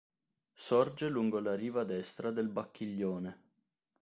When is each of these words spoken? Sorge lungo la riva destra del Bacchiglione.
Sorge 0.55 1.07
lungo 1.09 1.39
la 1.39 1.53
riva 1.53 1.83
destra 1.83 2.31
del 2.31 2.47
Bacchiglione. 2.49 3.39